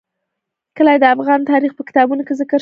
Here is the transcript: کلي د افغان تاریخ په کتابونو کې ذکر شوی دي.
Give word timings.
کلي 0.77 0.95
د 0.99 1.05
افغان 1.15 1.39
تاریخ 1.51 1.71
په 1.75 1.83
کتابونو 1.87 2.21
کې 2.27 2.33
ذکر 2.39 2.49
شوی 2.49 2.57
دي. 2.57 2.59